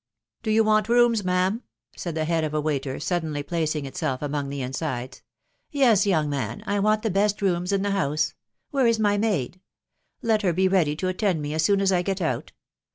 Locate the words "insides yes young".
4.63-6.27